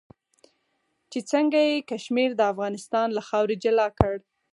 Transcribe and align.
چې 1.11 1.19
څنګه 1.31 1.59
یې 1.69 1.87
کشمیر 1.91 2.29
د 2.35 2.41
افغانستان 2.53 3.07
له 3.17 3.21
خاورې 3.27 3.55
جلا 3.63 3.87
کړ. 3.99 4.13